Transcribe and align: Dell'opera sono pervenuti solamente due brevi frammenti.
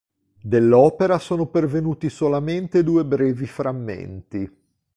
Dell'opera 0.41 1.19
sono 1.19 1.45
pervenuti 1.45 2.09
solamente 2.09 2.81
due 2.83 3.05
brevi 3.05 3.45
frammenti. 3.45 4.51